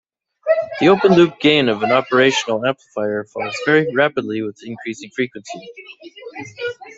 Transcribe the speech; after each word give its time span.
The 0.79 0.89
open-loop 0.89 1.39
gain 1.39 1.69
of 1.69 1.83
an 1.83 1.91
operational 1.91 2.65
amplifier 2.65 3.23
falls 3.25 3.55
very 3.67 3.93
rapidly 3.93 4.41
with 4.41 4.57
increasing 4.63 5.11
frequency. 5.15 5.69